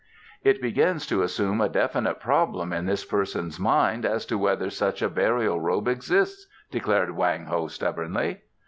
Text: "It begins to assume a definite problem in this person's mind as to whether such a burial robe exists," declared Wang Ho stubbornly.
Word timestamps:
"It 0.43 0.63
begins 0.63 1.05
to 1.05 1.21
assume 1.21 1.61
a 1.61 1.69
definite 1.69 2.19
problem 2.19 2.73
in 2.73 2.87
this 2.87 3.05
person's 3.05 3.59
mind 3.59 4.03
as 4.03 4.25
to 4.25 4.37
whether 4.39 4.71
such 4.71 5.03
a 5.03 5.09
burial 5.09 5.59
robe 5.59 5.87
exists," 5.87 6.47
declared 6.71 7.11
Wang 7.11 7.45
Ho 7.45 7.67
stubbornly. 7.67 8.41